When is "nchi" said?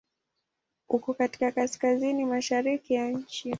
3.11-3.49